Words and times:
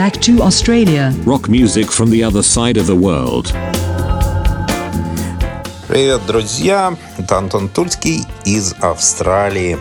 back 0.00 0.18
to 0.18 0.40
Australia. 0.40 1.12
Rock 1.26 1.50
music 1.50 1.90
from 1.92 2.08
the 2.08 2.24
other 2.24 2.42
side 2.42 2.78
of 2.78 2.86
the 2.86 2.96
world. 2.96 3.52
Привет, 5.88 6.24
друзья! 6.26 6.96
Это 7.18 7.36
Антон 7.36 7.68
Тульский 7.68 8.24
из 8.46 8.74
Австралии. 8.80 9.76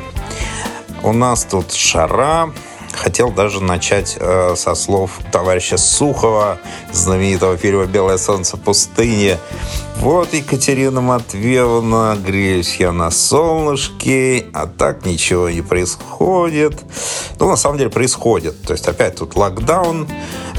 У 1.04 1.14
нас 1.14 1.46
тут 1.46 1.72
шара. 1.72 2.52
Хотел 3.00 3.32
даже 3.32 3.64
начать 3.64 4.18
э, 4.20 4.56
со 4.58 4.76
слов 4.76 5.22
товарища 5.32 5.78
Сухова, 5.78 6.58
знаменитого 6.92 7.56
фильма 7.56 7.86
«Белое 7.86 8.18
солнце 8.18 8.58
пустыни». 8.58 9.38
Вот 10.00 10.34
Екатерина 10.34 11.00
Матвеевна, 11.00 12.18
греюсь 12.18 12.76
я 12.76 12.92
на 12.92 13.10
солнышке, 13.10 14.48
а 14.54 14.68
так 14.68 15.06
ничего 15.06 15.50
не 15.50 15.62
происходит. 15.62 16.74
Ну, 17.40 17.50
на 17.50 17.56
самом 17.56 17.78
деле 17.78 17.90
происходит. 17.90 18.62
То 18.64 18.74
есть 18.74 18.88
опять 18.90 19.16
тут 19.16 19.38
локдаун, 19.38 20.06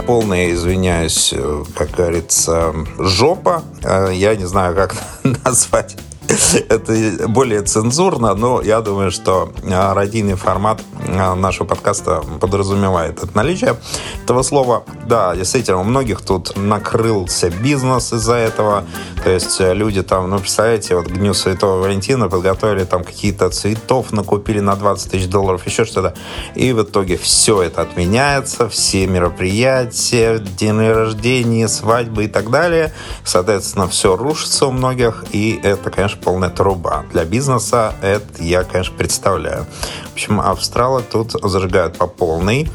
полная, 0.07 0.51
извиняюсь, 0.51 1.35
э, 1.35 1.65
как 1.77 1.91
говорится, 1.91 2.75
жопа. 2.99 3.65
Э, 3.83 4.11
я 4.15 4.35
не 4.35 4.47
знаю, 4.47 4.75
как 4.75 4.97
назвать 5.45 5.99
это 6.69 7.29
более 7.29 7.63
цензурно, 7.63 8.35
но 8.35 8.63
я 8.63 8.81
думаю, 8.81 9.11
что 9.11 9.53
а, 9.71 9.95
радийный 9.95 10.35
формат 10.35 10.81
а, 11.09 11.35
нашего 11.35 11.67
подкаста 11.67 12.23
подразумевает 12.41 13.23
это 13.23 13.31
наличие 13.35 13.77
этого 14.25 14.43
слова. 14.43 14.85
Да, 15.07 15.35
действительно, 15.35 15.81
у 15.81 15.85
многих 15.85 16.21
тут 16.21 16.57
накрылся 16.57 17.51
бизнес 17.51 18.13
из-за 18.13 18.35
этого. 18.35 18.85
То 19.25 19.31
есть 19.31 19.61
э, 19.61 19.75
люди 19.75 20.03
там, 20.03 20.31
ну, 20.31 20.39
представляете, 20.39 20.97
вот 20.97 21.09
к 21.09 21.13
Дню 21.13 21.35
Святого 21.35 21.81
Валентина 21.81 22.29
подготовили 22.29 22.85
там 22.85 23.03
какие-то 23.03 23.51
цветов, 23.51 24.13
накупили 24.13 24.61
на 24.61 24.77
20 24.77 25.11
тысяч 25.11 25.29
долларов, 25.29 25.67
еще 25.67 25.85
что-то. 25.85 26.15
И 26.55 26.73
в 26.73 26.83
итоге 26.83 27.17
все 27.17 27.63
это 27.63 27.83
отменяется, 27.83 28.69
все 28.69 29.07
мероприятия, 29.07 30.39
день 30.39 30.81
рождения, 30.81 31.69
свадьбы 31.69 32.25
и 32.25 32.29
так 32.29 32.51
далее. 32.51 32.93
Соответственно, 33.25 33.89
все 33.89 34.17
рушится 34.17 34.67
у 34.67 34.71
многих, 34.71 35.25
и 35.33 35.59
это, 35.63 35.91
конечно, 35.91 36.20
полная 36.21 36.51
труба. 36.51 37.05
Для 37.13 37.25
бизнеса 37.25 37.95
это 38.03 38.43
я, 38.43 38.65
конечно, 38.65 38.97
представляю. 38.97 39.67
В 40.11 40.13
общем, 40.13 40.41
австралы 40.41 41.03
тут 41.03 41.33
зажигают 41.33 41.99
по 41.99 42.07
полной. 42.07 42.71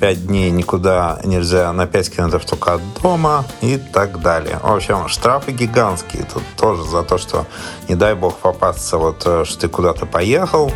Пять 0.00 0.26
дней 0.26 0.50
никуда 0.50 1.20
нельзя, 1.24 1.72
на 1.72 1.86
5 1.86 2.10
километров 2.14 2.44
только 2.44 2.74
от 2.74 2.82
дома 3.02 3.46
и 3.62 3.78
так 3.78 4.20
далее. 4.20 4.60
В 4.62 4.70
общем, 4.70 5.08
штрафы 5.08 5.52
гигантские. 5.52 6.26
Тут 6.32 6.42
тоже 6.58 6.82
за 6.82 7.02
то, 7.02 7.16
что, 7.16 7.46
не 7.88 7.94
дай 7.94 8.14
бог, 8.14 8.36
попасться, 8.36 8.98
вот, 8.98 9.22
э, 9.24 9.44
что 9.46 9.60
ты 9.60 9.68
куда-то 9.68 10.04
поехал, 10.04 10.70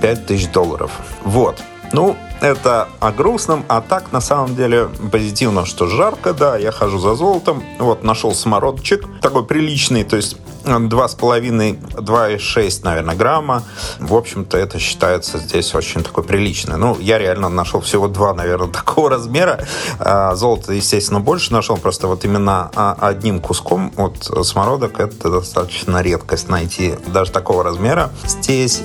5 0.00 0.26
тысяч 0.26 0.48
долларов. 0.52 0.92
Вот. 1.24 1.60
Ну, 1.92 2.16
это 2.40 2.88
о 3.00 3.12
грустном, 3.12 3.64
а 3.68 3.80
так 3.80 4.12
на 4.12 4.20
самом 4.20 4.54
деле 4.54 4.88
позитивно, 5.10 5.64
что 5.64 5.86
жарко, 5.86 6.34
да, 6.34 6.56
я 6.56 6.70
хожу 6.70 6.98
за 6.98 7.14
золотом, 7.14 7.62
вот 7.78 8.04
нашел 8.04 8.34
самородчик, 8.34 9.04
такой 9.20 9.44
приличный, 9.44 10.04
то 10.04 10.16
есть 10.16 10.36
2,5-2,6, 10.66 12.80
наверное, 12.82 13.14
грамма. 13.14 13.62
В 13.98 14.14
общем-то, 14.14 14.58
это 14.58 14.78
считается 14.78 15.38
здесь 15.38 15.74
очень 15.74 16.02
такой 16.02 16.24
приличный. 16.24 16.76
Ну, 16.76 16.98
я 17.00 17.16
реально 17.18 17.48
нашел 17.48 17.80
всего 17.80 18.08
два, 18.08 18.34
наверное, 18.34 18.68
такого 18.72 19.10
размера. 19.10 19.60
А, 19.98 20.34
золото, 20.34 20.72
естественно, 20.72 21.20
больше 21.20 21.52
нашел. 21.52 21.76
Просто 21.76 22.08
вот 22.08 22.24
именно 22.24 22.70
а, 22.74 22.96
одним 23.00 23.40
куском 23.40 23.92
вот 23.96 24.24
смородок 24.46 25.00
это 25.00 25.30
достаточно 25.30 26.02
редкость 26.02 26.48
найти 26.48 26.94
даже 27.06 27.30
такого 27.30 27.62
размера 27.62 28.10
здесь. 28.26 28.82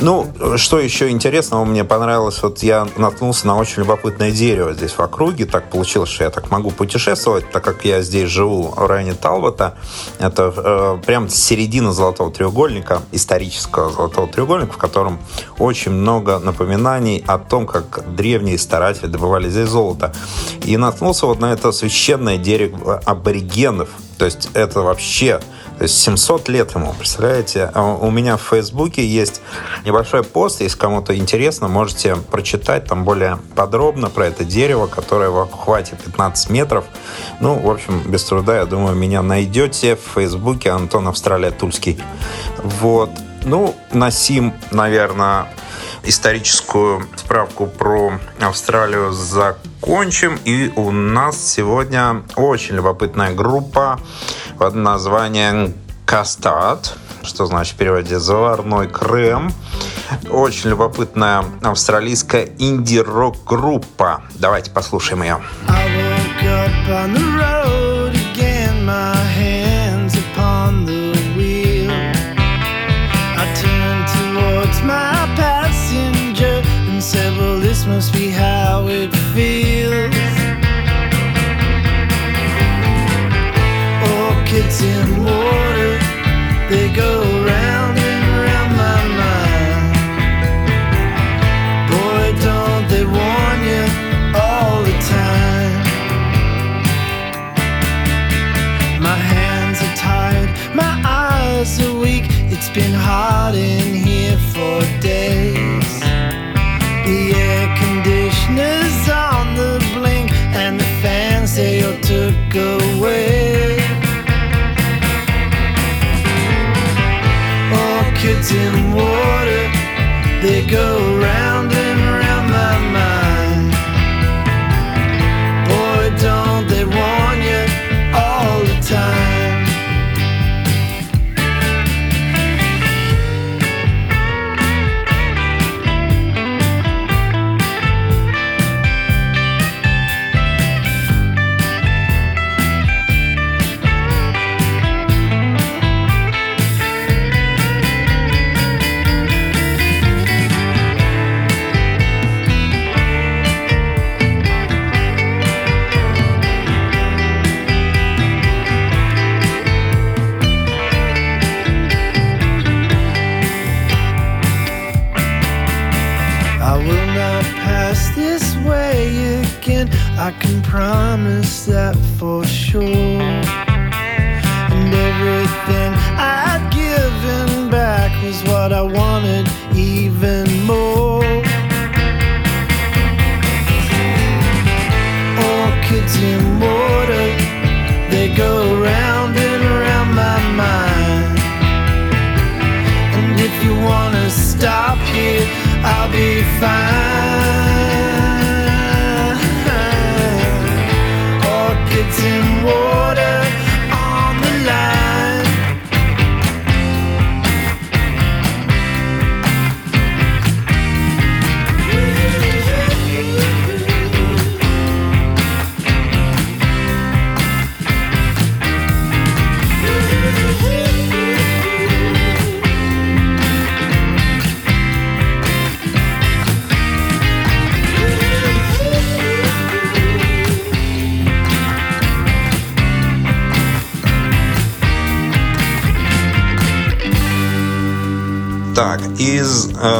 Ну, 0.00 0.26
что 0.56 0.80
еще 0.80 1.10
интересного 1.10 1.64
мне 1.64 1.84
понравилось, 1.84 2.42
вот 2.42 2.62
я 2.62 2.86
наткнулся 2.96 3.46
на 3.46 3.56
очень 3.56 3.82
любопытное 3.82 4.30
дерево 4.30 4.72
здесь 4.72 4.92
в 4.92 5.00
округе. 5.00 5.44
Так 5.44 5.70
получилось, 5.70 6.10
что 6.10 6.24
я 6.24 6.30
так 6.30 6.50
могу 6.50 6.70
путешествовать, 6.70 7.50
так 7.50 7.64
как 7.64 7.84
я 7.84 8.02
здесь 8.02 8.28
живу 8.28 8.74
в 8.76 8.86
районе 8.86 9.14
Талбота. 9.14 9.74
Это 10.18 10.52
э, 10.56 10.98
прям 11.10 11.28
середина 11.28 11.92
золотого 11.92 12.30
треугольника, 12.30 13.02
исторического 13.10 13.90
золотого 13.90 14.28
треугольника, 14.28 14.74
в 14.74 14.76
котором 14.76 15.18
очень 15.58 15.90
много 15.90 16.38
напоминаний 16.38 17.24
о 17.26 17.38
том, 17.38 17.66
как 17.66 18.14
древние 18.14 18.56
старатели 18.58 19.08
добывали 19.08 19.50
здесь 19.50 19.68
золото. 19.68 20.14
И 20.64 20.76
наткнулся 20.76 21.26
вот 21.26 21.40
на 21.40 21.52
это 21.52 21.72
священное 21.72 22.38
дерево 22.38 23.02
аборигенов. 23.04 23.88
То 24.18 24.24
есть 24.24 24.50
это 24.54 24.82
вообще 24.82 25.40
700 25.86 26.48
лет 26.48 26.74
ему, 26.74 26.92
представляете? 26.92 27.70
А 27.74 27.94
у 27.94 28.10
меня 28.10 28.36
в 28.36 28.42
Фейсбуке 28.42 29.06
есть 29.06 29.40
небольшой 29.84 30.22
пост, 30.22 30.60
если 30.60 30.78
кому-то 30.78 31.16
интересно, 31.16 31.68
можете 31.68 32.16
прочитать 32.16 32.86
там 32.86 33.04
более 33.04 33.38
подробно 33.54 34.10
про 34.10 34.26
это 34.26 34.44
дерево, 34.44 34.86
которое 34.86 35.30
в 35.30 35.38
охвате 35.38 35.96
15 35.96 36.50
метров. 36.50 36.84
Ну, 37.40 37.58
в 37.58 37.70
общем, 37.70 38.02
без 38.06 38.24
труда, 38.24 38.58
я 38.58 38.66
думаю, 38.66 38.94
меня 38.94 39.22
найдете 39.22 39.96
в 39.96 40.14
Фейсбуке 40.14 40.70
Антон 40.70 41.08
Австралия 41.08 41.50
Тульский. 41.50 41.98
Вот. 42.62 43.10
Ну, 43.44 43.74
на 43.92 44.10
Сим, 44.10 44.52
наверное, 44.70 45.46
историческую 46.04 47.06
справку 47.16 47.66
про 47.66 48.12
Австралию 48.40 49.12
закончим. 49.12 50.38
И 50.44 50.72
у 50.76 50.90
нас 50.90 51.52
сегодня 51.52 52.22
очень 52.36 52.76
любопытная 52.76 53.32
группа 53.32 54.00
под 54.58 54.74
названием 54.74 55.74
Кастад, 56.04 56.94
что 57.22 57.46
значит 57.46 57.74
в 57.74 57.78
переводе 57.78 58.18
«заварной 58.18 58.88
крем». 58.88 59.52
Очень 60.28 60.70
любопытная 60.70 61.44
австралийская 61.62 62.48
инди-рок-группа. 62.58 64.22
Давайте 64.34 64.70
послушаем 64.72 65.22
ее. 65.22 65.40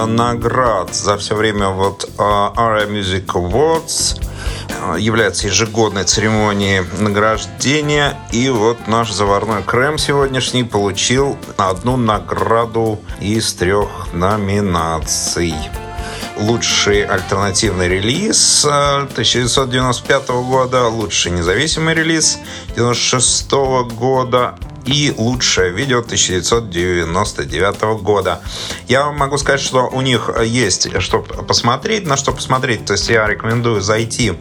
Наград 0.06 0.94
за 0.94 1.17
все 1.17 1.35
время 1.35 1.69
вот 1.69 2.05
э, 2.05 2.23
ARIA 2.23 2.88
Music 2.88 3.27
Awards 3.27 4.21
э, 4.69 5.00
является 5.00 5.47
ежегодной 5.47 6.05
церемонией 6.05 6.85
награждения. 6.99 8.19
И 8.32 8.49
вот 8.50 8.87
наш 8.87 9.11
заварной 9.11 9.62
крем 9.62 9.99
сегодняшний 9.99 10.65
получил 10.65 11.37
одну 11.56 11.97
награду 11.97 13.00
из 13.21 13.53
трех 13.55 13.88
номинаций 14.12 15.55
лучший 16.38 17.05
альтернативный 17.05 17.88
релиз 17.88 18.65
1995 18.65 20.29
года, 20.29 20.88
лучший 20.88 21.32
независимый 21.32 21.94
релиз 21.94 22.38
1996 22.75 23.53
года 23.94 24.55
и 24.91 25.15
лучшее 25.17 25.71
видео 25.71 26.01
1999 26.01 28.03
года. 28.03 28.41
Я 28.89 29.07
вам 29.07 29.17
могу 29.17 29.39
сказать, 29.39 29.61
что 29.61 29.89
у 29.89 30.01
них 30.01 30.31
есть 30.45 31.01
что 31.01 31.21
посмотреть, 31.21 32.07
на 32.07 32.17
что 32.17 32.33
посмотреть. 32.33 32.87
То 32.87 32.95
есть 32.95 33.09
я 33.09 33.27
рекомендую 33.27 33.81
зайти 33.81 34.33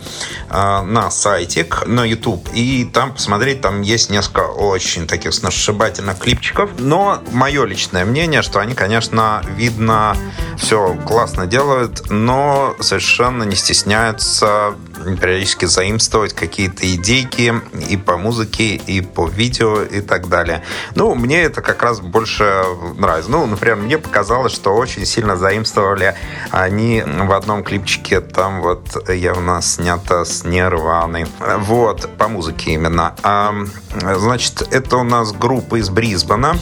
э, 0.49 0.81
на 0.81 1.11
сайтик, 1.11 1.83
на 1.85 2.03
YouTube, 2.03 2.49
и 2.53 2.89
там 2.91 3.13
посмотреть, 3.13 3.61
там 3.61 3.81
есть 3.81 4.09
несколько 4.09 4.47
очень 4.47 5.05
таких 5.05 5.33
сношибательных 5.33 6.17
клипчиков. 6.17 6.71
Но 6.79 7.21
мое 7.31 7.65
личное 7.65 8.05
мнение, 8.05 8.41
что 8.41 8.59
они, 8.59 8.73
конечно, 8.73 9.43
видно, 9.55 10.17
все 10.57 10.95
классно 11.05 11.45
делают, 11.45 12.09
но 12.09 12.75
совершенно 12.79 13.43
не 13.43 13.55
стесняются 13.55 14.73
периодически 15.19 15.65
заимствовать 15.65 16.33
какие-то 16.33 16.93
идейки 16.95 17.53
и 17.87 17.97
по 17.97 18.17
музыке, 18.17 18.75
и 18.75 19.01
по 19.01 19.27
видео, 19.27 19.81
и 19.81 20.01
так 20.01 20.27
далее. 20.29 20.63
Ну, 20.95 21.15
мне 21.15 21.43
это 21.43 21.61
как 21.61 21.83
раз 21.83 21.99
больше 21.99 22.63
нравится. 22.97 23.31
Ну, 23.31 23.45
например, 23.45 23.77
мне 23.77 23.97
показалось, 23.97 24.53
что 24.53 24.75
очень 24.75 25.05
сильно 25.05 25.35
заимствовали 25.35 26.15
они 26.51 27.03
в 27.05 27.31
одном 27.31 27.63
клипчике, 27.63 28.21
там 28.21 28.61
вот 28.61 29.09
явно 29.09 29.61
снято 29.61 30.25
с 30.25 30.43
Нирваной. 30.43 31.25
Вот, 31.59 32.09
по 32.17 32.27
музыке 32.27 32.71
именно. 32.71 33.15
А, 33.23 33.53
значит, 34.15 34.67
это 34.71 34.97
у 34.97 35.03
нас 35.03 35.31
группа 35.31 35.79
из 35.79 35.89
Брисбена 35.89 36.55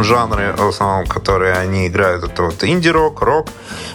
жанры, 0.00 0.54
в 0.56 0.68
основном, 0.68 1.06
которые 1.06 1.54
они 1.54 1.86
играют, 1.88 2.24
это 2.24 2.42
вот 2.42 2.64
инди-рок, 2.64 3.20
рок. 3.20 3.48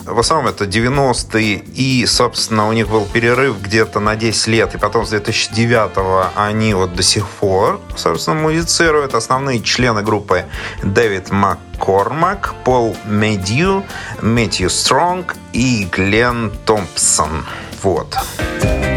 В 0.05 0.19
основном 0.19 0.53
это 0.53 0.65
90-е, 0.65 1.63
и, 1.75 2.05
собственно, 2.05 2.67
у 2.67 2.73
них 2.73 2.89
был 2.89 3.05
перерыв 3.05 3.61
где-то 3.61 3.99
на 3.99 4.15
10 4.15 4.47
лет, 4.47 4.75
и 4.75 4.77
потом 4.77 5.05
с 5.05 5.09
2009 5.09 6.31
они 6.35 6.73
вот 6.73 6.93
до 6.93 7.03
сих 7.03 7.25
пор, 7.27 7.79
собственно, 7.95 8.41
музицируют. 8.41 9.15
Основные 9.15 9.61
члены 9.61 10.01
группы 10.01 10.45
Дэвид 10.83 11.31
Маккормак, 11.31 12.53
Пол 12.65 12.97
Медью, 13.05 13.83
Мэтью 14.21 14.69
Стронг 14.69 15.35
и 15.53 15.87
Глен 15.91 16.51
Томпсон. 16.65 17.45
Вот. 17.81 17.93
Вот. 17.93 18.92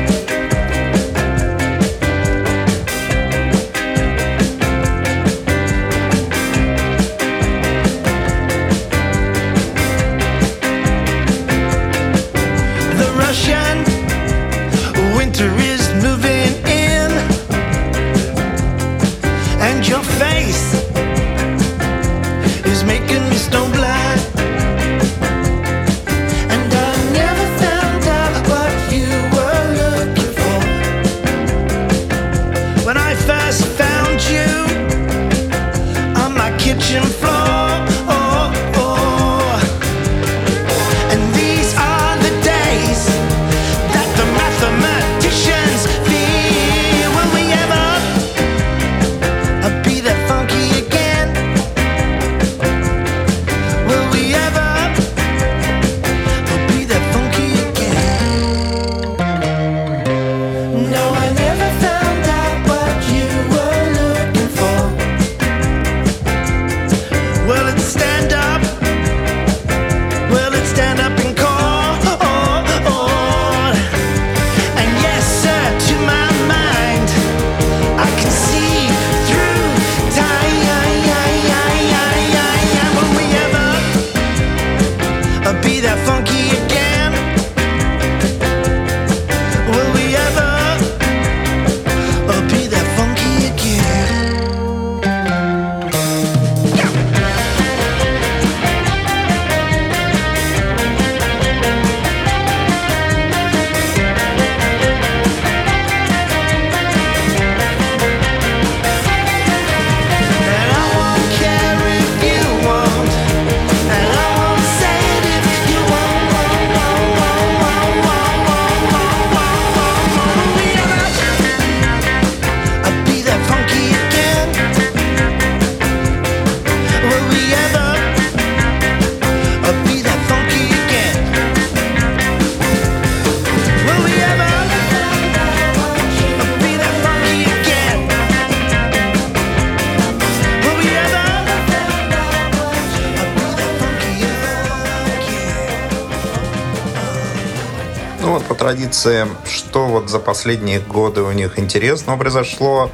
Традиции, 148.87 149.27
что 149.49 149.87
вот 149.87 150.09
за 150.09 150.21
последние 150.21 150.79
годы 150.79 151.23
у 151.23 151.33
них 151.33 151.59
интересного 151.59 152.17
произошло. 152.17 152.91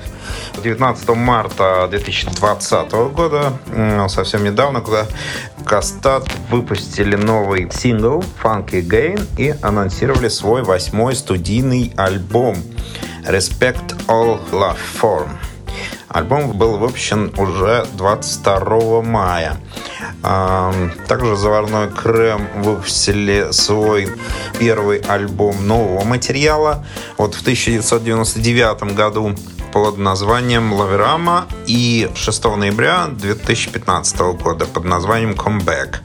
19 0.63 1.09
марта 1.11 1.87
2020 1.91 2.93
года, 3.13 3.53
совсем 4.09 4.45
недавно, 4.45 4.81
когда 4.81 5.07
Кастат 5.67 6.27
выпустили 6.51 7.17
новый 7.17 7.71
сингл 7.71 8.25
Funky 8.43 8.81
Gain 8.81 9.21
и 9.37 9.55
анонсировали 9.61 10.29
свой 10.29 10.63
восьмой 10.63 11.15
студийный 11.15 11.93
альбом 11.97 12.57
Respect 13.27 14.07
All 14.07 14.41
Love 14.51 14.79
Form. 15.01 15.29
Альбом 16.13 16.53
был 16.53 16.77
выпущен 16.77 17.33
уже 17.39 17.87
22 17.95 19.03
мая. 19.03 19.57
Также 21.09 21.37
«Заварной 21.37 21.91
крем» 21.91 22.47
выпустили 22.57 23.49
свой 23.51 24.09
первый 24.59 24.99
альбом 24.99 25.67
нового 25.67 26.05
материала. 26.05 26.85
Вот 27.17 27.35
в 27.35 27.41
1999 27.41 28.95
году 28.95 29.35
под 29.73 29.97
названием 29.97 30.73
«Лаверама» 30.75 31.47
и 31.67 32.11
6 32.15 32.45
ноября 32.45 33.07
2015 33.11 34.19
года 34.43 34.67
под 34.67 34.85
названием 34.85 35.33
«Comeback». 35.33 35.97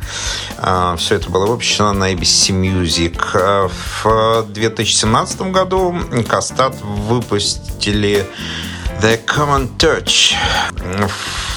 А, 0.58 0.96
Все 0.96 1.16
это 1.16 1.30
было 1.30 1.46
выпущено 1.46 1.92
на 1.92 2.14
ABC 2.14 2.54
Music. 2.54 3.20
А, 3.34 3.70
в 4.04 4.46
2017 4.54 5.42
году 5.52 5.96
Кастат 6.30 6.76
выпустили 6.82 8.26
The 9.01 9.25
Common 9.27 9.69
Touch. 9.79 10.35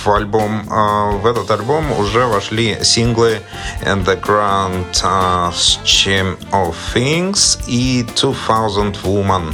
В, 0.04 0.12
альбом, 0.12 0.68
э, 0.70 1.18
в 1.18 1.26
этот 1.26 1.50
альбом 1.52 1.92
уже 2.00 2.26
вошли 2.26 2.78
синглы 2.84 3.42
And 3.84 4.06
the 4.06 4.20
Grand 4.22 4.92
uh, 5.04 5.52
Scheme 5.52 6.38
of 6.52 6.76
Things 6.94 7.60
и 7.68 8.04
2000 8.16 9.04
Woman. 9.04 9.54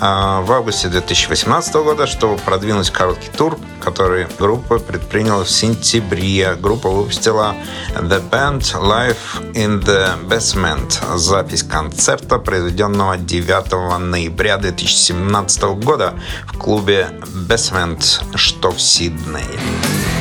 А, 0.00 0.40
в 0.40 0.50
августе 0.52 0.88
2018 0.88 1.74
года, 1.74 2.06
чтобы 2.06 2.36
продвинуть 2.38 2.90
короткий 2.90 3.28
тур, 3.36 3.58
который 3.82 4.26
группа 4.38 4.78
предприняла 4.78 5.44
в 5.44 5.50
сентябре. 5.50 6.54
Группа 6.54 6.88
выпустила 6.88 7.54
The 7.94 8.22
Band 8.30 8.60
Live 8.60 9.52
in 9.52 9.82
the 9.84 10.26
Basement, 10.26 11.18
запись 11.18 11.62
концерта, 11.62 12.38
произведенного 12.38 13.18
9 13.18 14.00
ноября 14.00 14.56
2017 14.56 15.62
года 15.84 16.14
в 16.46 16.56
клубе 16.56 17.08
Basement, 17.48 18.36
что 18.36 18.70
в 18.70 18.80
Сиднее. 18.80 20.19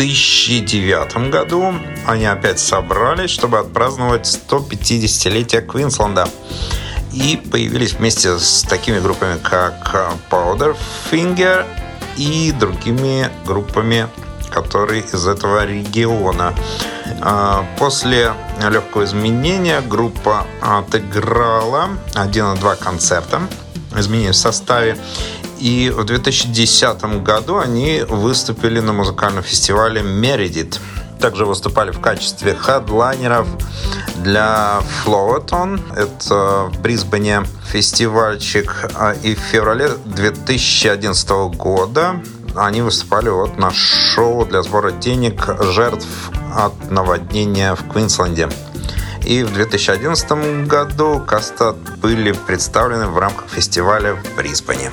2009 0.00 1.30
году 1.30 1.74
они 2.06 2.24
опять 2.24 2.58
собрались, 2.58 3.28
чтобы 3.28 3.58
отпраздновать 3.58 4.26
150-летие 4.48 5.60
Квинсленда. 5.60 6.26
И 7.12 7.36
появились 7.36 7.92
вместе 7.92 8.38
с 8.38 8.62
такими 8.62 8.98
группами, 8.98 9.38
как 9.42 10.16
Powderfinger 10.30 11.66
и 12.16 12.50
другими 12.52 13.28
группами, 13.44 14.08
которые 14.50 15.02
из 15.02 15.26
этого 15.26 15.66
региона. 15.66 16.54
А, 17.20 17.66
после 17.78 18.32
легкого 18.70 19.04
изменения 19.04 19.82
группа 19.82 20.46
отыграла 20.62 21.90
один 22.14 22.54
и 22.54 22.58
два 22.58 22.74
концерта, 22.74 23.42
изменения 23.98 24.32
в 24.32 24.36
составе. 24.36 24.96
И 25.60 25.90
в 25.94 26.04
2010 26.04 27.22
году 27.22 27.58
они 27.58 28.02
выступили 28.08 28.80
на 28.80 28.94
музыкальном 28.94 29.42
фестивале 29.42 30.02
Мередит. 30.02 30.80
Также 31.20 31.44
выступали 31.44 31.90
в 31.90 32.00
качестве 32.00 32.54
хедлайнеров 32.54 33.46
для 34.22 34.80
Flowaton. 35.04 35.78
Это 35.94 36.70
в 36.72 36.80
Брисбене 36.80 37.42
фестивальчик. 37.70 38.90
А, 38.94 39.12
и 39.12 39.34
в 39.34 39.38
феврале 39.38 39.90
2011 40.06 41.28
года 41.56 42.22
они 42.56 42.80
выступали 42.80 43.28
вот 43.28 43.58
на 43.58 43.70
шоу 43.70 44.46
для 44.46 44.62
сбора 44.62 44.92
денег 44.92 45.44
жертв 45.60 46.06
от 46.56 46.90
наводнения 46.90 47.74
в 47.74 47.86
Квинсленде. 47.86 48.48
И 49.26 49.42
в 49.42 49.52
2011 49.52 50.66
году 50.66 51.22
Кастат 51.26 51.76
были 51.98 52.32
представлены 52.32 53.08
в 53.08 53.18
рамках 53.18 53.50
фестиваля 53.50 54.14
в 54.14 54.36
Брисбене. 54.36 54.90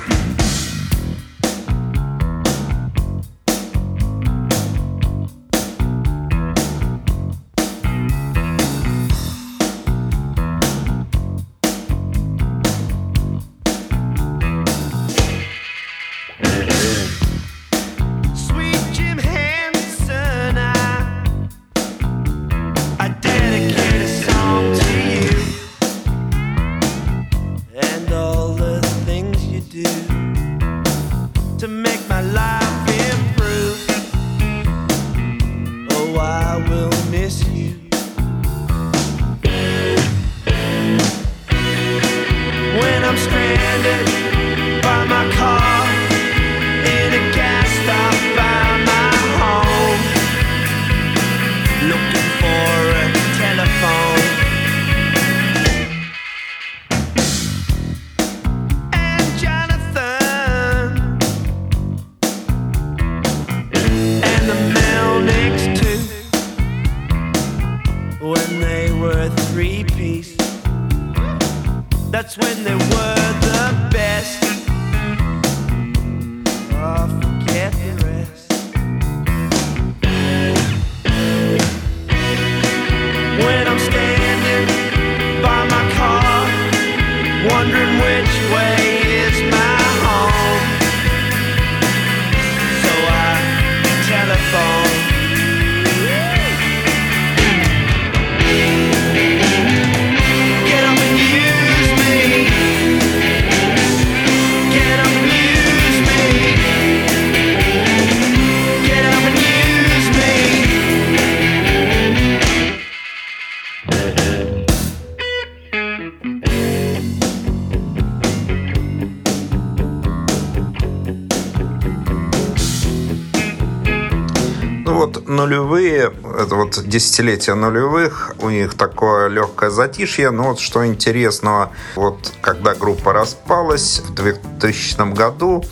Вот 124.98 125.28
нулевые, 125.28 126.12
это 126.38 126.56
вот 126.56 126.82
десятилетие 126.84 127.54
нулевых, 127.54 128.34
у 128.40 128.50
них 128.50 128.74
такое 128.74 129.28
легкое 129.28 129.70
затишье. 129.70 130.30
Но 130.30 130.44
вот 130.44 130.58
что 130.60 130.84
интересного, 130.84 131.70
вот 131.94 132.32
когда 132.40 132.74
группа 132.74 133.12
распалась 133.12 134.00
в 134.00 134.14
2000 134.14 135.14
году, 135.14 135.64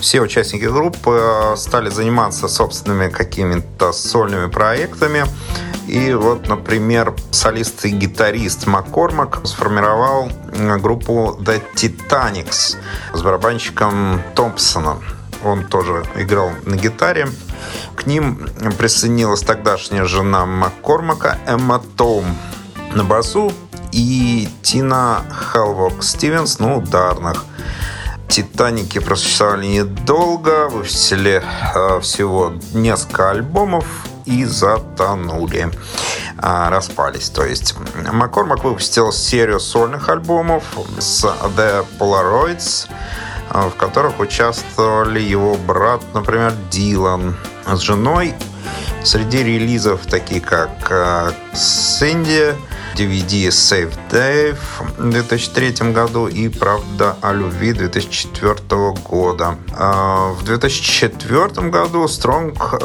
все 0.00 0.20
участники 0.20 0.64
группы 0.64 1.18
э, 1.18 1.56
стали 1.56 1.88
заниматься 1.88 2.46
собственными 2.46 3.08
какими-то 3.08 3.92
сольными 3.92 4.50
проектами. 4.50 5.24
И 5.88 6.12
вот, 6.12 6.48
например, 6.48 7.14
солист 7.30 7.86
и 7.86 7.88
гитарист 7.88 8.66
Маккормак 8.66 9.46
сформировал 9.46 10.30
э, 10.52 10.76
группу 10.76 11.38
The 11.40 11.62
Titanics 11.74 12.76
с 13.14 13.22
барабанщиком 13.22 14.20
Томпсоном. 14.34 15.02
Он 15.42 15.64
тоже 15.64 16.04
играл 16.16 16.50
на 16.66 16.76
гитаре. 16.76 17.28
К 17.96 18.06
ним 18.06 18.48
присоединилась 18.78 19.42
тогдашняя 19.42 20.04
жена 20.04 20.46
Маккормака 20.46 21.38
Эмма 21.46 21.82
Том 21.96 22.24
на 22.94 23.04
басу 23.04 23.52
и 23.92 24.48
Тина 24.62 25.24
Хелвок 25.52 26.02
Стивенс 26.02 26.58
на 26.58 26.76
ударных. 26.76 27.44
Титаники 28.28 28.98
просуществовали 28.98 29.66
недолго, 29.66 30.68
выпустили 30.68 31.42
э, 31.74 32.00
всего 32.00 32.54
несколько 32.72 33.30
альбомов 33.30 33.84
и 34.24 34.44
затонули, 34.44 35.70
э, 36.42 36.68
распались. 36.68 37.28
То 37.28 37.44
есть 37.44 37.76
Маккормак 38.12 38.64
выпустил 38.64 39.12
серию 39.12 39.60
сольных 39.60 40.08
альбомов 40.08 40.64
с 40.98 41.24
The 41.24 41.86
Polaroids, 41.98 42.88
в 43.50 43.70
которых 43.76 44.20
участвовали 44.20 45.20
его 45.20 45.56
брат, 45.56 46.02
например, 46.14 46.52
Дилан 46.70 47.36
с 47.66 47.80
женой. 47.80 48.34
Среди 49.02 49.44
релизов 49.44 50.06
такие 50.06 50.40
как 50.40 50.70
э, 50.90 51.30
Сэнди, 51.54 52.54
DVD 52.96 53.48
Save 53.48 53.92
Dave 54.10 54.56
в 54.96 55.10
2003 55.10 55.92
году 55.92 56.28
и 56.28 56.48
Правда 56.48 57.16
о 57.20 57.32
любви 57.32 57.72
2004 57.72 58.92
года. 59.08 59.58
А, 59.76 60.32
в 60.32 60.44
2004 60.44 61.68
году 61.70 62.06
Стронг 62.06 62.80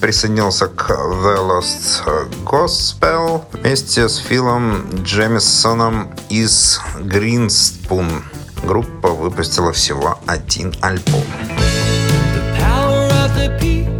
присоединился 0.00 0.68
к 0.68 0.90
The 0.90 1.36
Lost 1.38 2.02
Gospel 2.44 3.42
вместе 3.52 4.08
с 4.08 4.16
Филом 4.18 4.88
Джемисоном 5.02 6.14
из 6.28 6.80
Green 7.00 7.48
Группа 8.64 9.08
выпустила 9.08 9.72
всего 9.72 10.18
один 10.26 10.74
альбом. 10.80 11.24
что 12.58 13.97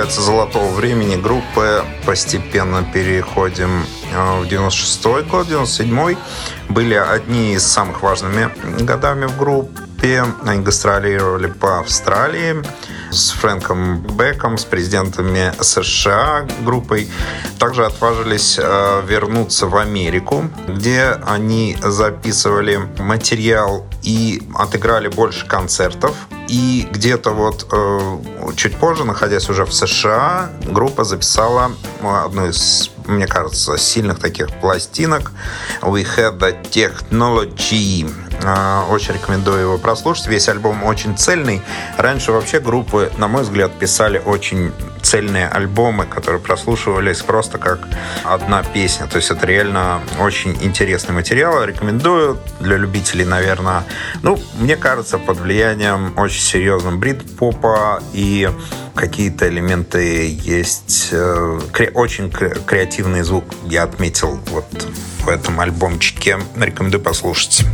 касается 0.00 0.22
золотого 0.22 0.72
времени 0.72 1.16
группы, 1.16 1.84
постепенно 2.06 2.82
переходим 2.82 3.84
э, 4.14 4.40
в 4.40 4.48
96 4.48 5.28
год, 5.28 5.46
97 5.46 6.16
были 6.70 6.94
одни 6.94 7.52
из 7.52 7.66
самых 7.66 8.00
важными 8.00 8.50
годами 8.82 9.26
в 9.26 9.36
группе. 9.36 10.24
Они 10.46 10.62
гастролировали 10.62 11.48
по 11.48 11.80
Австралии 11.80 12.62
с 13.10 13.32
Фрэнком 13.32 14.00
Беком, 14.16 14.56
с 14.56 14.64
президентами 14.64 15.52
США 15.60 16.46
группой. 16.64 17.06
Также 17.58 17.84
отважились 17.84 18.58
э, 18.58 19.02
вернуться 19.06 19.66
в 19.66 19.76
Америку, 19.76 20.44
где 20.66 21.08
они 21.26 21.76
записывали 21.82 22.88
материал 22.98 23.86
и 24.02 24.42
отыграли 24.54 25.08
больше 25.08 25.46
концертов. 25.46 26.16
И 26.50 26.88
где-то 26.90 27.30
вот 27.30 27.68
э, 27.70 28.18
чуть 28.56 28.76
позже, 28.76 29.04
находясь 29.04 29.48
уже 29.48 29.64
в 29.64 29.72
США, 29.72 30.50
группа 30.66 31.04
записала 31.04 31.70
одну 32.02 32.48
из, 32.48 32.90
мне 33.06 33.28
кажется, 33.28 33.78
сильных 33.78 34.18
таких 34.18 34.48
пластинок 34.60 35.30
We 35.80 36.04
Had 36.04 36.38
the 36.40 36.60
Technology 36.70 38.04
Э, 38.04 38.29
очень 38.90 39.14
рекомендую 39.14 39.60
его 39.60 39.78
прослушать. 39.78 40.26
Весь 40.26 40.48
альбом 40.48 40.84
очень 40.84 41.16
цельный. 41.16 41.62
Раньше 41.96 42.32
вообще 42.32 42.60
группы, 42.60 43.10
на 43.18 43.28
мой 43.28 43.42
взгляд, 43.42 43.72
писали 43.78 44.18
очень 44.18 44.72
цельные 45.02 45.48
альбомы, 45.48 46.06
которые 46.06 46.40
прослушивались 46.40 47.22
просто 47.22 47.58
как 47.58 47.80
одна 48.24 48.62
песня. 48.62 49.06
То 49.06 49.16
есть 49.16 49.30
это 49.30 49.46
реально 49.46 50.00
очень 50.18 50.56
интересный 50.62 51.14
материал. 51.14 51.64
Рекомендую 51.64 52.38
для 52.60 52.76
любителей, 52.76 53.24
наверное. 53.24 53.84
Ну, 54.22 54.38
мне 54.58 54.76
кажется, 54.76 55.18
под 55.18 55.38
влиянием 55.38 56.18
очень 56.18 56.42
серьезным 56.42 57.00
брит-попа 57.00 58.02
и 58.12 58.50
какие-то 58.94 59.48
элементы 59.48 60.28
есть. 60.42 61.08
Э, 61.12 61.58
очень 61.94 62.30
креативный 62.30 63.22
звук 63.22 63.44
я 63.64 63.84
отметил 63.84 64.38
вот 64.46 64.66
в 65.20 65.28
этом 65.28 65.60
альбомчике. 65.60 66.38
Рекомендую 66.56 67.02
послушать. 67.02 67.64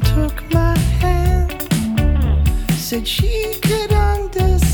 took 0.00 0.50
my 0.52 0.76
hand, 1.00 1.68
said 2.72 3.06
she 3.06 3.54
could 3.62 3.92
understand. 3.92 4.71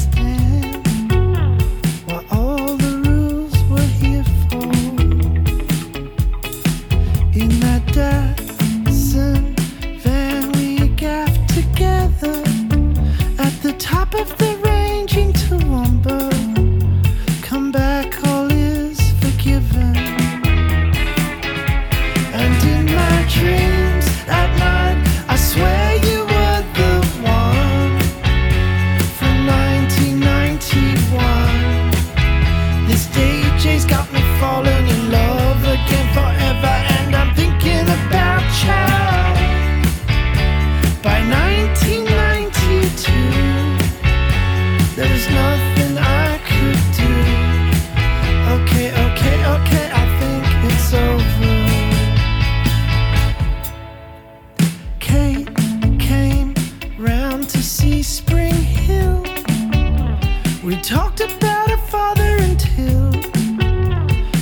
talked 60.88 61.20
about 61.20 61.68
her 61.68 61.86
father 61.88 62.36
until 62.40 63.12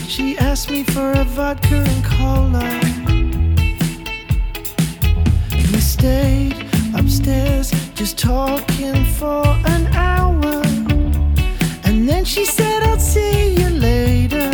she 0.06 0.38
asked 0.38 0.70
me 0.70 0.84
for 0.84 1.10
a 1.10 1.24
vodka 1.24 1.74
and 1.74 2.04
cola. 2.04 2.62
And 5.50 5.66
we 5.72 5.80
stayed 5.80 6.54
upstairs 6.94 7.72
just 7.94 8.16
talking 8.16 9.04
for 9.18 9.44
an 9.74 9.88
hour. 9.88 10.62
And 11.82 12.08
then 12.08 12.24
she 12.24 12.44
said, 12.44 12.80
I'll 12.84 13.00
see 13.00 13.56
you 13.56 13.68
later. 13.68 14.48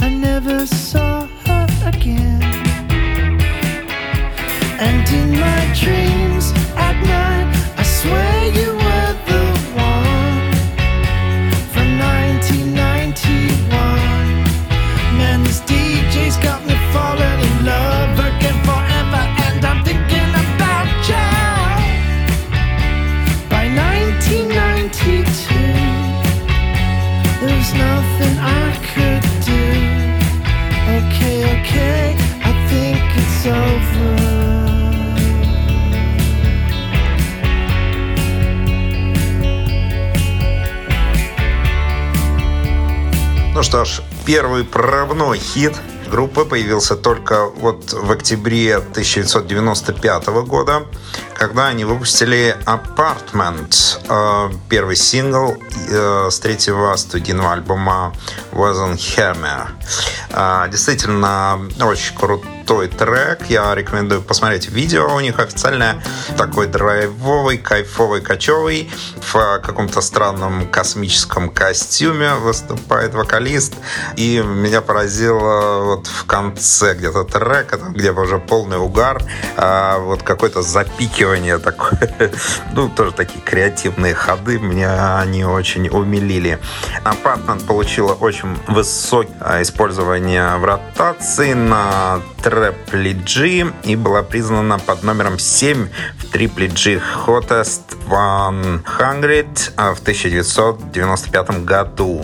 I 0.00 0.08
never 0.08 0.64
saw 0.64 1.26
her 1.44 1.66
again. 1.84 2.42
And 4.80 5.06
in 5.20 5.38
my 5.38 5.62
dreams 5.78 6.50
at 6.76 6.96
night, 7.04 7.74
I 7.76 7.82
swear. 7.82 8.31
Первый 44.26 44.64
прорывной 44.64 45.38
хит 45.38 45.74
группы 46.10 46.44
появился 46.44 46.94
только 46.94 47.46
вот 47.46 47.92
в 47.92 48.10
октябре 48.10 48.76
1995 48.76 50.26
года, 50.46 50.82
когда 51.34 51.68
они 51.68 51.84
выпустили 51.84 52.56
Apartment, 52.66 53.74
э, 54.08 54.54
первый 54.68 54.96
сингл 54.96 55.56
э, 55.88 56.28
с 56.30 56.38
третьего 56.40 56.94
студийного 56.96 57.52
альбома 57.52 58.14
Wasn't 58.52 58.98
Hammer. 59.16 59.68
Э, 60.30 60.68
действительно, 60.70 61.60
очень 61.80 62.14
круто 62.14 62.46
крутой 62.62 62.88
трек. 62.88 63.46
Я 63.48 63.74
рекомендую 63.74 64.22
посмотреть 64.22 64.68
видео 64.68 65.14
у 65.14 65.20
них 65.20 65.40
официальное. 65.40 66.00
Такой 66.36 66.68
драйвовый, 66.68 67.58
кайфовый, 67.58 68.20
кочевый. 68.20 68.90
В 69.20 69.58
каком-то 69.58 70.00
странном 70.00 70.68
космическом 70.68 71.48
костюме 71.48 72.34
выступает 72.34 73.14
вокалист. 73.14 73.74
И 74.16 74.38
меня 74.38 74.80
поразило 74.80 75.82
вот 75.84 76.06
в 76.06 76.24
конце 76.26 76.94
где-то 76.94 77.24
трека, 77.24 77.78
где 77.78 78.12
уже 78.12 78.38
полный 78.38 78.78
угар, 78.78 79.20
а 79.56 79.98
вот 79.98 80.22
какое-то 80.22 80.62
запикивание 80.62 81.58
такое. 81.58 82.10
Ну, 82.74 82.88
тоже 82.88 83.12
такие 83.12 83.40
креативные 83.40 84.14
ходы. 84.14 84.58
Меня 84.58 85.18
они 85.18 85.44
очень 85.44 85.88
умилили. 85.88 86.58
Apartment 87.04 87.66
получила 87.66 88.12
очень 88.12 88.56
высокое 88.68 89.62
использование 89.62 90.56
в 90.56 90.64
ротации 90.64 91.52
на 91.54 92.20
Triple 92.52 93.14
G 93.24 93.72
и 93.84 93.96
была 93.96 94.22
признана 94.22 94.78
под 94.78 95.02
номером 95.02 95.38
7 95.38 95.88
в 96.18 96.24
Triple 96.34 96.68
G 96.68 97.00
Hottest 97.26 97.96
100 98.04 99.94
в 99.94 100.00
1995 100.00 101.64
году. 101.64 102.22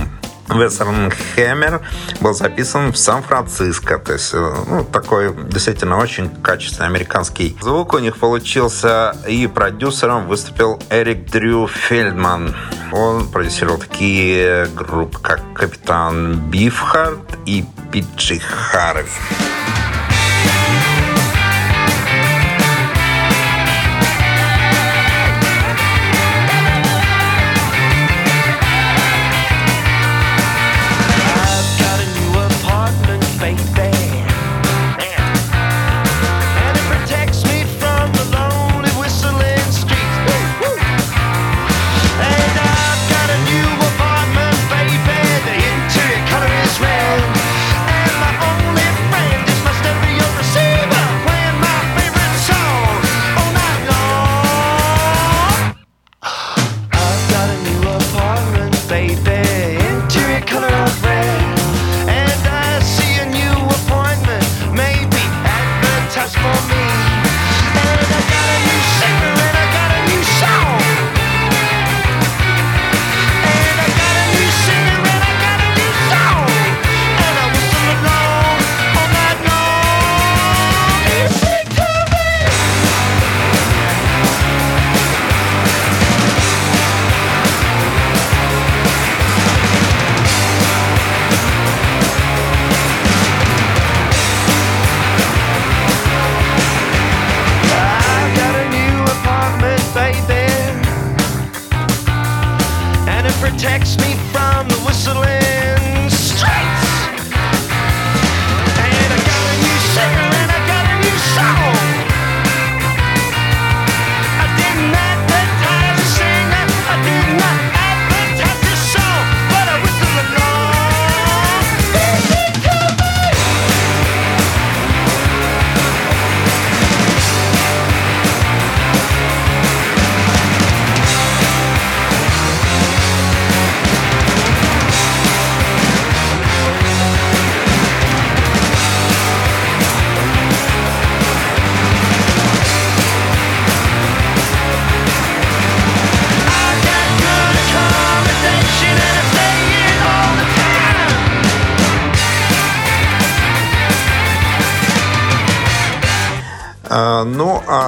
Western 0.49 1.13
Hammer 1.37 1.81
был 2.21 2.35
записан 2.35 2.93
в 2.93 2.99
Сан-Франциско. 2.99 3.99
То 3.99 4.15
есть, 4.15 4.31
э, 4.35 4.55
ну, 4.67 4.85
такой 4.85 5.35
действительно 5.35 5.99
очень 5.99 6.31
качественный 6.43 6.89
американский 6.89 7.57
звук 7.61 7.95
у 7.95 7.99
них 7.99 8.19
получился. 8.19 9.15
И 9.27 9.47
продюсером 9.47 10.27
выступил 10.27 10.81
Эрик 10.91 11.31
Дрю 11.31 11.67
Фельдман. 11.69 12.55
Он 12.93 13.29
продюсировал 13.29 13.79
такие 13.79 14.67
группы, 14.75 15.19
как 15.21 15.41
Капитан 15.55 16.37
Бифхард 16.51 17.39
и 17.47 17.65
Питчи 17.93 18.39
Харви. 18.39 19.09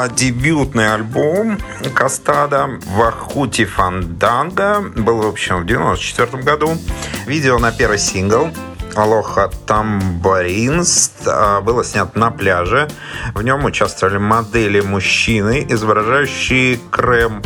Дебютный 0.09 0.93
альбом 0.93 1.59
Кастада 1.95 2.71
«Вахути 2.87 3.65
Фанданга» 3.65 4.81
был, 4.97 5.23
в 5.23 5.27
общем, 5.27 5.63
в 5.63 5.67
94 5.67 6.43
году. 6.43 6.77
Видео 7.27 7.59
на 7.59 7.73
первый 7.73 7.99
сингл 7.99 8.51
Алоха 8.97 9.51
Тамбаринс 9.67 11.13
а, 11.27 11.61
было 11.61 11.85
снято 11.85 12.19
на 12.19 12.31
пляже. 12.31 12.89
В 13.35 13.43
нем 13.43 13.65
участвовали 13.65 14.19
модели 14.19 14.81
мужчины, 14.81 15.67
изображающие 15.69 16.79
крем. 16.91 17.43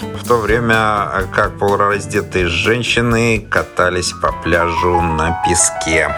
В 0.00 0.26
то 0.26 0.38
время 0.38 1.26
как 1.34 1.58
полураздетые 1.58 2.48
женщины 2.48 3.40
катались 3.40 4.12
по 4.12 4.32
пляжу 4.32 5.00
на 5.00 5.42
песке. 5.46 6.14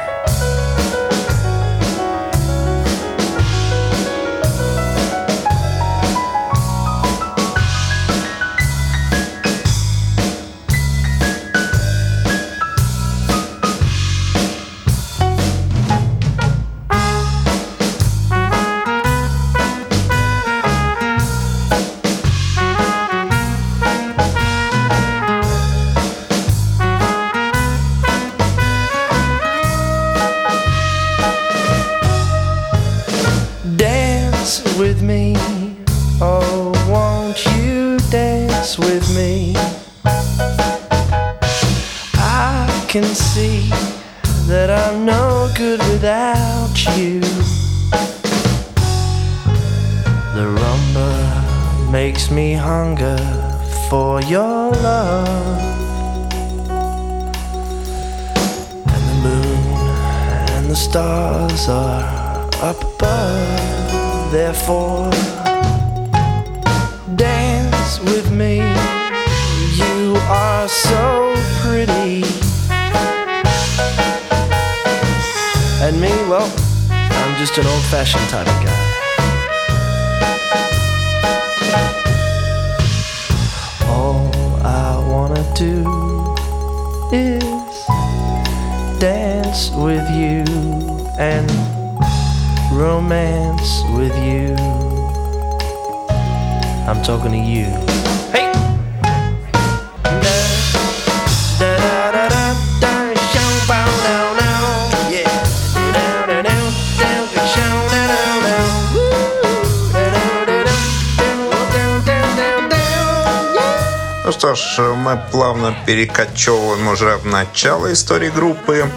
Плавно 115.51 115.75
перекочевываем 115.85 116.87
уже 116.87 117.17
в 117.17 117.27
начало 117.27 117.93
истории 117.93 118.31
группы. 118.31 118.89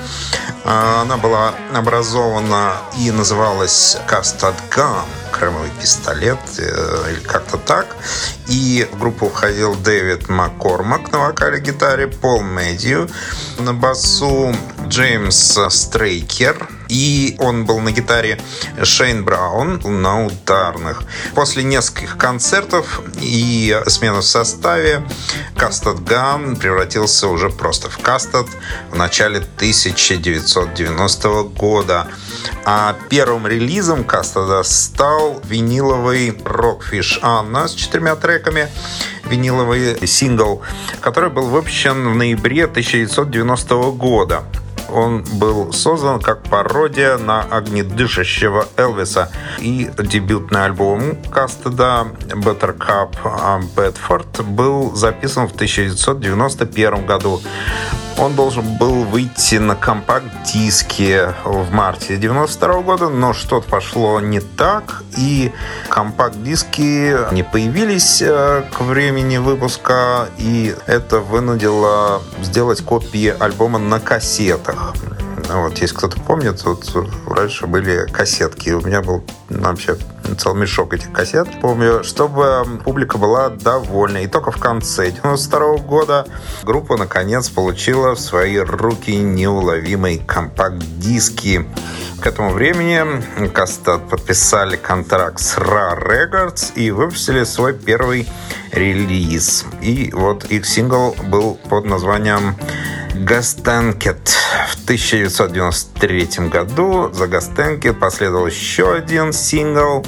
А, 0.63 1.02
она 1.02 1.18
была 1.18 1.56
образована 1.74 2.74
и 3.00 3.10
называлась 3.10 3.98
Gun, 4.08 5.06
кремовый 5.32 5.72
пистолет, 5.82 6.38
э, 6.60 7.12
или 7.12 7.22
как-то 7.22 7.58
так. 7.58 7.88
И 8.48 8.88
в 8.92 9.00
группу 9.00 9.30
входил 9.30 9.74
Дэвид 9.74 10.30
Маккормак 10.30 11.12
на 11.12 11.22
вокале 11.22 11.60
гитаре, 11.60 12.08
Пол 12.08 12.42
Мэдью 12.42 13.10
на 13.58 13.74
басу, 13.74 14.56
Джеймс 14.88 15.58
Стрейкер, 15.70 16.70
и 16.89 17.36
он 17.39 17.65
был 17.65 17.80
на 17.80 17.91
гитаре 17.91 18.39
Шейн 18.82 19.24
Браун 19.24 19.80
на 19.84 20.26
ударных. 20.26 21.04
После 21.36 21.63
нескольких 21.63 22.17
концертов 22.17 23.02
и 23.22 23.80
смены 23.88 24.19
в 24.19 24.24
составе 24.24 25.04
Кастад 25.56 26.04
Ган 26.04 26.56
превратился 26.56 27.28
уже 27.28 27.50
просто 27.50 27.89
в 27.89 27.98
Кастад 27.98 28.48
в 28.91 28.96
начале 28.96 29.38
1990 29.38 31.43
года. 31.56 32.08
А 32.65 32.96
первым 33.10 33.48
релизом 33.48 34.04
Кастада 34.04 34.63
стал 34.63 35.41
виниловый 35.46 36.30
Rockfish 36.30 37.22
Anna 37.22 37.67
с 37.67 37.74
четырьмя 37.74 38.15
треками 38.15 38.69
виниловый 39.26 40.08
сингл, 40.08 40.62
который 41.02 41.30
был 41.30 41.48
выпущен 41.48 42.10
в 42.10 42.15
ноябре 42.15 42.65
1990 42.65 43.76
года. 43.91 44.43
Он 44.93 45.23
был 45.39 45.73
создан 45.73 46.19
как 46.19 46.43
пародия 46.43 47.17
на 47.17 47.41
огнедышащего 47.41 48.67
Элвиса. 48.77 49.32
И 49.60 49.89
дебютный 49.97 50.65
альбом 50.65 51.17
Кастеда 51.32 52.08
Better 52.27 52.77
Cup 52.77 53.15
Bedford 53.75 54.43
был 54.43 54.93
записан 54.95 55.47
в 55.47 55.56
1991 55.56 57.06
году. 57.06 57.41
Он 58.17 58.36
должен 58.36 58.78
был 58.78 59.04
выйти 59.04 59.56
на 59.56 59.76
компакт-диске 59.76 61.34
в 61.43 61.71
марте 61.71 62.17
92 62.17 62.82
года, 62.82 63.10
но 63.10 63.34
что-то 63.34 63.67
пошло 63.67 64.19
не 64.19 64.39
так, 64.39 65.04
и 65.17 65.52
компакт-диски 65.89 67.34
не 67.34 67.43
появились 67.43 68.21
э, 68.21 68.63
к 68.71 68.82
времени 68.82 69.38
выпуска, 69.38 70.30
и 70.38 70.76
это 70.86 71.19
вынудило 71.19 72.21
сделать 72.41 72.82
копии 72.82 73.34
альбома 73.39 73.80
на 73.80 73.99
кассетах. 73.99 74.93
Вот, 75.49 75.77
если 75.79 75.95
кто-то 75.95 76.19
помнит, 76.19 76.63
вот 76.63 76.89
раньше 77.27 77.67
были 77.67 78.06
кассетки. 78.12 78.71
У 78.71 78.82
меня 78.82 79.01
был 79.01 79.23
вообще 79.49 79.97
целый 80.38 80.62
мешок 80.62 80.93
этих 80.93 81.12
кассет. 81.12 81.47
Помню, 81.62 82.03
чтобы 82.03 82.65
публика 82.84 83.17
была 83.17 83.49
довольна. 83.49 84.17
И 84.17 84.27
только 84.27 84.51
в 84.51 84.58
конце 84.58 85.12
92 85.12 85.77
года 85.77 86.25
группа 86.63 86.97
наконец 86.97 87.49
получила 87.49 88.15
в 88.15 88.19
свои 88.19 88.58
руки 88.58 89.15
неуловимые 89.15 90.19
компакт-диски. 90.19 91.65
К 92.21 92.27
этому 92.27 92.51
времени 92.51 93.47
Кастат 93.49 94.08
подписали 94.10 94.77
контракт 94.77 95.39
с 95.39 95.58
Ra 95.58 95.99
Records 95.99 96.73
и 96.75 96.89
выпустили 96.89 97.43
свой 97.43 97.73
первый 97.73 98.29
релиз. 98.71 99.65
И 99.82 100.10
вот 100.13 100.45
их 100.45 100.65
сингл 100.65 101.15
был 101.27 101.60
под 101.69 101.86
названием 101.86 102.56
Gastanket. 103.13 104.30
В 104.69 104.84
1993 104.84 106.49
году 106.49 107.12
за 107.13 107.26
Gastanket 107.26 107.93
последовал 107.93 108.47
еще 108.47 108.93
один 108.93 109.34
сингл 109.34 110.04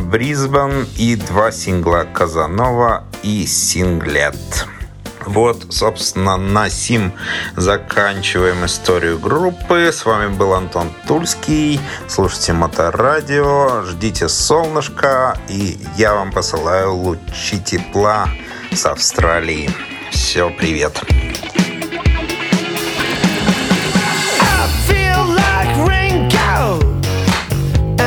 Брисбен 0.00 0.86
и 0.96 1.16
два 1.16 1.50
сингла 1.50 2.06
Казанова 2.12 3.04
и 3.22 3.46
Синглет. 3.46 4.66
Вот, 5.24 5.66
собственно, 5.70 6.36
на 6.36 6.70
сим 6.70 7.12
заканчиваем 7.56 8.64
историю 8.64 9.18
группы. 9.18 9.90
С 9.92 10.04
вами 10.04 10.32
был 10.32 10.52
Антон 10.52 10.92
Тульский. 11.08 11.80
Слушайте 12.06 12.52
Моторадио, 12.52 13.82
ждите 13.86 14.28
солнышко, 14.28 15.36
и 15.48 15.78
я 15.96 16.14
вам 16.14 16.30
посылаю 16.30 16.94
лучи 16.94 17.58
тепла 17.64 18.28
с 18.72 18.86
Австралии. 18.86 19.68
Все, 20.12 20.50
привет. 20.50 21.02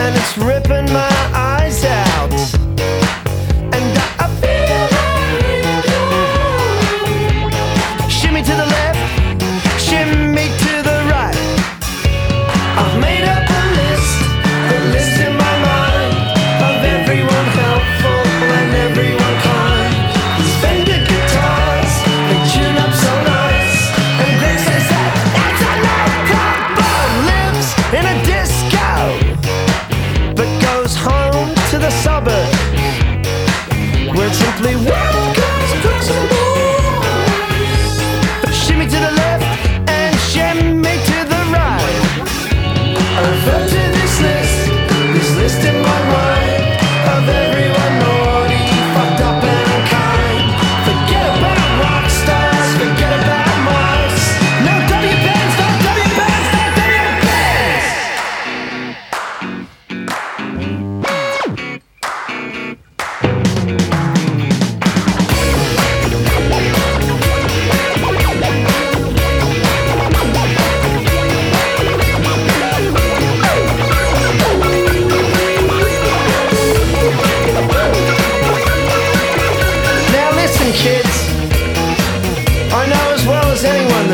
and 0.10 0.18
it's 0.18 0.38
ripping 0.40 0.92
my 0.92 1.39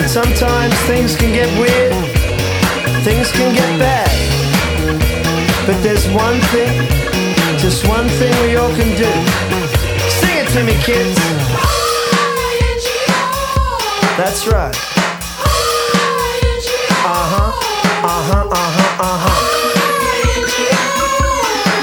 sometimes 0.07 0.73
things 0.87 1.15
can 1.15 1.33
get 1.33 1.49
weird, 1.59 1.93
things 3.03 3.31
can 3.31 3.53
get 3.53 3.79
bad. 3.79 4.09
But 5.65 5.81
there's 5.81 6.07
one 6.09 6.39
thing, 6.53 6.87
just 7.57 7.87
one 7.87 8.07
thing 8.19 8.33
we 8.45 8.55
all 8.55 8.73
can 8.75 8.95
do. 8.95 9.11
Sing 10.19 10.37
it 10.37 10.47
to 10.53 10.63
me, 10.63 10.73
kids. 10.83 11.17
That's 14.17 14.47
right. 14.47 14.75
Uh 17.07 17.25
huh, 17.31 17.51
uh 18.03 18.21
huh, 18.29 18.47
uh 18.51 18.71
huh, 18.77 19.07
uh 19.07 19.17
huh. 19.23 19.39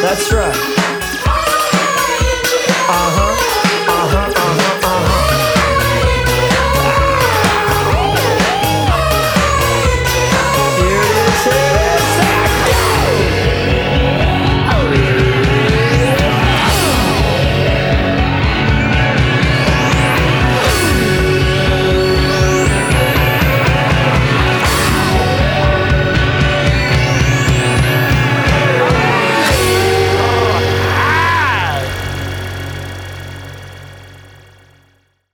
That's 0.02 0.32
right. 0.32 0.72